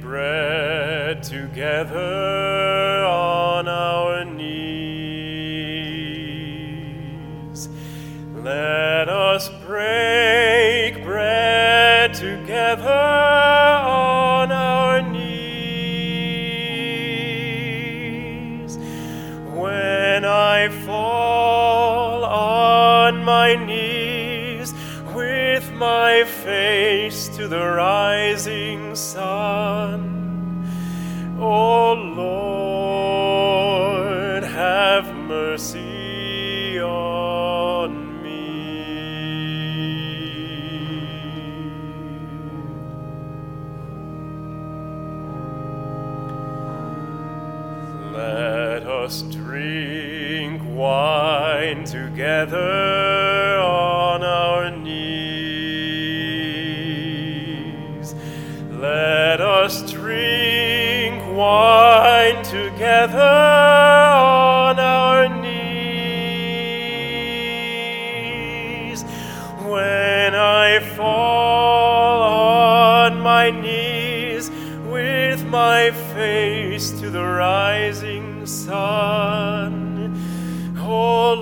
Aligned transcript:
bread 0.00 1.22
together 1.22 3.04
on 3.06 3.66
our 3.66 4.24
knees. 4.24 4.46
Let 8.34 9.08
us 9.08 9.48
break 9.66 11.02
bread 11.02 12.12
together 12.12 12.90
on 12.90 14.52
our 14.52 15.00
knees. 15.00 15.16
When 19.54 20.24
I 20.24 20.68
fall 20.84 22.24
on 22.24 23.24
my 23.24 23.54
knees 23.54 23.95
my 25.78 26.24
face 26.24 27.28
to 27.28 27.46
the 27.48 27.60
rising 27.60 28.94
sun, 28.96 30.66
O 31.38 31.92
Lord, 33.12 34.42
have 34.42 35.14
mercy 35.14 36.80
on 36.80 38.22
me. 38.22 38.46
Let 48.14 48.86
us 48.86 49.20
drink 49.22 50.62
wine 50.64 51.84
together 51.84 53.58
on 53.58 54.22
our 54.22 54.70
knees. 54.70 55.35
Let 58.80 59.40
us 59.40 59.90
drink 59.90 61.24
wine 61.34 62.44
together 62.44 63.18
on 63.18 64.78
our 64.78 65.28
knees. 65.30 65.46
When 69.62 70.34
I 70.34 70.80
fall 70.94 72.22
on 72.22 73.18
my 73.20 73.50
knees 73.50 74.50
with 74.90 75.42
my 75.46 75.90
face 76.12 76.90
to 77.00 77.08
the 77.08 77.24
rising 77.24 78.44
sun, 78.44 80.14
oh 80.78 81.32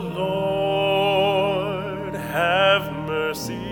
Lord, 2.01 2.15
have 2.15 2.93
mercy 3.09 3.64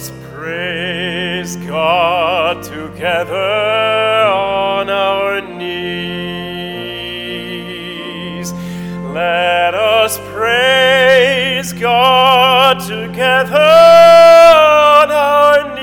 us 0.00 0.10
praise 0.32 1.56
God 1.56 2.62
together 2.62 3.34
on 3.34 4.88
our 4.88 5.42
knees. 5.42 6.00
Let 9.12 9.74
us 9.74 10.18
praise 10.32 11.74
God 11.74 12.80
together 12.80 13.58
on 13.58 15.10
our 15.10 15.74
knees. 15.74 15.82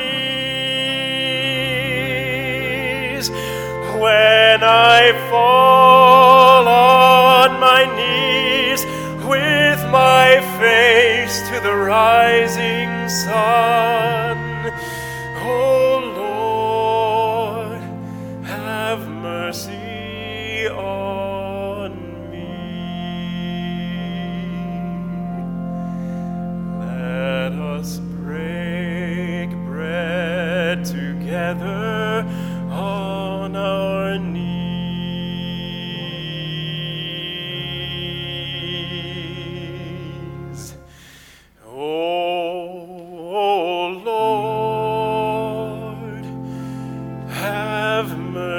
When 4.02 4.64
I 4.64 5.14
fall 5.30 6.68
on 6.68 7.60
my 7.60 7.86
knees 7.96 8.84
with 9.24 9.80
my 9.92 10.42
face 10.60 11.48
to 11.50 11.60
the 11.60 11.76
rising 11.76 13.10
sun, 13.10 13.97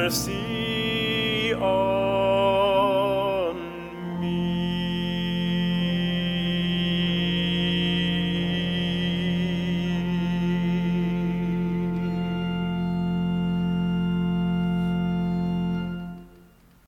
mercy. 0.08 0.37